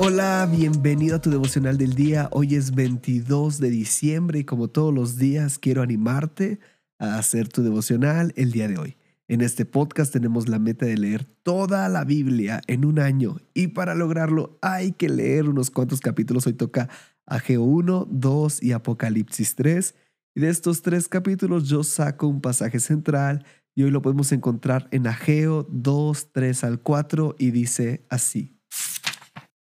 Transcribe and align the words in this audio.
Hola, 0.00 0.48
bienvenido 0.50 1.16
a 1.16 1.20
tu 1.20 1.30
devocional 1.30 1.78
del 1.78 1.94
día. 1.94 2.28
Hoy 2.32 2.56
es 2.56 2.74
22 2.74 3.60
de 3.60 3.70
diciembre 3.70 4.40
y 4.40 4.44
como 4.44 4.66
todos 4.66 4.92
los 4.92 5.18
días 5.18 5.58
quiero 5.60 5.82
animarte 5.82 6.58
a 6.98 7.16
hacer 7.16 7.48
tu 7.48 7.62
devocional 7.62 8.32
el 8.34 8.50
día 8.50 8.66
de 8.66 8.76
hoy. 8.76 8.96
En 9.28 9.40
este 9.40 9.64
podcast 9.64 10.12
tenemos 10.12 10.48
la 10.48 10.58
meta 10.58 10.84
de 10.84 10.98
leer 10.98 11.24
toda 11.44 11.88
la 11.88 12.04
Biblia 12.04 12.60
en 12.66 12.84
un 12.84 12.98
año 12.98 13.36
y 13.54 13.68
para 13.68 13.94
lograrlo 13.94 14.58
hay 14.60 14.92
que 14.92 15.08
leer 15.08 15.48
unos 15.48 15.70
cuantos 15.70 16.00
capítulos. 16.00 16.48
Hoy 16.48 16.54
toca 16.54 16.88
Ageo 17.24 17.62
1, 17.62 18.08
2 18.10 18.62
y 18.64 18.72
Apocalipsis 18.72 19.54
3. 19.54 19.94
Y 20.34 20.40
de 20.40 20.48
estos 20.48 20.82
tres 20.82 21.06
capítulos 21.06 21.68
yo 21.68 21.84
saco 21.84 22.26
un 22.26 22.40
pasaje 22.40 22.80
central 22.80 23.46
y 23.76 23.84
hoy 23.84 23.92
lo 23.92 24.02
podemos 24.02 24.32
encontrar 24.32 24.88
en 24.90 25.06
Ageo 25.06 25.68
2, 25.70 26.32
3 26.32 26.64
al 26.64 26.80
4 26.80 27.36
y 27.38 27.52
dice 27.52 28.04
así. 28.08 28.54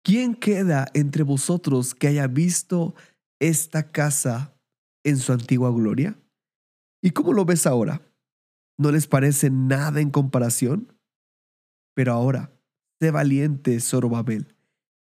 ¿Quién 0.05 0.35
queda 0.35 0.87
entre 0.93 1.23
vosotros 1.23 1.95
que 1.95 2.09
haya 2.09 2.27
visto 2.27 2.95
esta 3.41 3.91
casa 3.91 4.55
en 5.03 5.17
su 5.17 5.33
antigua 5.33 5.71
gloria? 5.71 6.19
¿Y 7.03 7.13
cómo 7.13 7.33
lo 7.33 7.47
ves 7.47 7.67
ahora? 7.67 8.03
¿No 8.77 8.93
les 8.93 9.07
parece 9.07 9.49
nada 9.49 10.03
en 10.03 10.11
comparación? 10.11 10.93
Pero 11.95 12.13
ahora, 12.13 12.53
sé 13.01 13.11
valiente, 13.13 13.81
Zorobabel. 13.81 14.55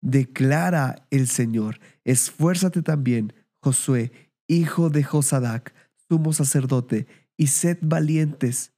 Declara 0.01 1.05
el 1.11 1.27
Señor, 1.27 1.79
esfuérzate 2.03 2.81
también, 2.81 3.33
Josué, 3.61 4.11
hijo 4.47 4.89
de 4.89 5.03
Josadac, 5.03 5.75
sumo 6.09 6.33
sacerdote, 6.33 7.05
y 7.37 7.47
sed 7.47 7.77
valientes. 7.81 8.73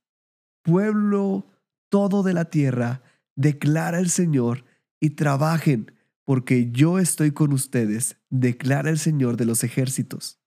Pueblo 0.64 1.46
todo 1.88 2.24
de 2.24 2.34
la 2.34 2.46
tierra, 2.46 3.04
declara 3.38 4.00
el 4.00 4.10
Señor, 4.10 4.66
y 5.00 5.12
trabajen 5.12 5.94
porque 6.30 6.70
yo 6.70 7.00
estoy 7.00 7.32
con 7.32 7.54
ustedes, 7.54 8.18
declara 8.30 8.92
el 8.92 9.00
Señor 9.00 9.36
de 9.36 9.46
los 9.46 9.64
ejércitos. 9.64 10.40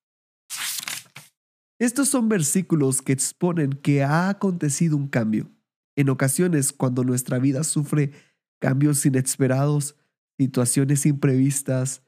Estos 1.81 2.09
son 2.09 2.29
versículos 2.29 3.03
que 3.03 3.13
exponen 3.13 3.73
que 3.73 4.05
ha 4.05 4.29
acontecido 4.29 4.97
un 4.97 5.09
cambio. 5.09 5.51
En 5.97 6.09
ocasiones, 6.09 6.73
cuando 6.73 7.03
nuestra 7.03 7.41
vida 7.41 7.65
sufre 7.65 8.13
cambios 8.61 9.05
inesperados, 9.05 9.97
situaciones 10.39 11.05
imprevistas, 11.05 12.03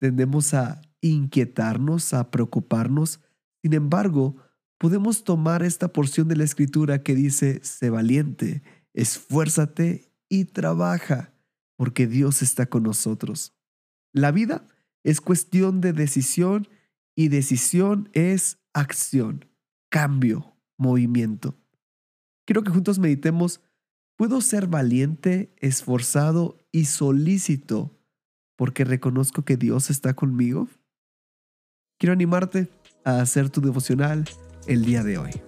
tendemos 0.00 0.54
a 0.54 0.80
inquietarnos, 1.02 2.14
a 2.14 2.30
preocuparnos. 2.30 3.20
Sin 3.62 3.74
embargo, 3.74 4.36
podemos 4.78 5.22
tomar 5.22 5.62
esta 5.62 5.92
porción 5.92 6.28
de 6.28 6.36
la 6.36 6.44
escritura 6.44 7.02
que 7.02 7.14
dice, 7.14 7.60
sé 7.62 7.90
valiente, 7.90 8.62
esfuérzate 8.94 10.14
y 10.30 10.46
trabaja 10.46 11.34
porque 11.78 12.08
Dios 12.08 12.42
está 12.42 12.66
con 12.66 12.82
nosotros. 12.82 13.54
La 14.12 14.32
vida 14.32 14.66
es 15.04 15.20
cuestión 15.20 15.80
de 15.80 15.92
decisión 15.92 16.68
y 17.14 17.28
decisión 17.28 18.10
es 18.14 18.58
acción, 18.74 19.44
cambio, 19.88 20.56
movimiento. 20.76 21.56
Quiero 22.44 22.64
que 22.64 22.72
juntos 22.72 22.98
meditemos, 22.98 23.60
¿puedo 24.16 24.40
ser 24.40 24.66
valiente, 24.66 25.54
esforzado 25.58 26.58
y 26.72 26.86
solícito 26.86 27.96
porque 28.56 28.84
reconozco 28.84 29.44
que 29.44 29.56
Dios 29.56 29.88
está 29.88 30.14
conmigo? 30.14 30.68
Quiero 31.96 32.12
animarte 32.12 32.68
a 33.04 33.20
hacer 33.20 33.50
tu 33.50 33.60
devocional 33.60 34.24
el 34.66 34.84
día 34.84 35.04
de 35.04 35.18
hoy. 35.18 35.47